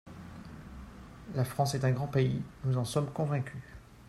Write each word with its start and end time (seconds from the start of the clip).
La 1.35 1.45
France 1.45 1.75
est 1.75 1.85
un 1.85 1.91
grand 1.91 2.07
pays, 2.07 2.41
nous 2.65 2.77
en 2.77 2.85
sommes 2.85 3.11
convaincus. 3.11 3.61